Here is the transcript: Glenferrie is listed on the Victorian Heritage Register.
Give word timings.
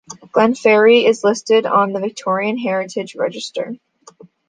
Glenferrie 0.31 1.05
is 1.07 1.23
listed 1.23 1.67
on 1.67 1.93
the 1.93 1.99
Victorian 1.99 2.57
Heritage 2.57 3.13
Register. 3.15 3.75